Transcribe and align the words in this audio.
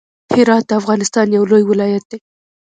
هرات 0.35 0.63
د 0.67 0.71
افغانستان 0.81 1.25
يو 1.35 1.43
لوی 1.51 1.63
ولايت 1.67 2.03
دی. 2.11 2.17